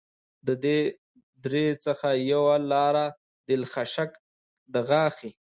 د 0.47 0.49
دې 0.63 0.79
درې 1.45 1.67
څخه 1.85 2.07
یوه 2.31 2.55
لاره 2.71 3.05
دلخشک 3.47 4.11
دغاښي 4.73 5.31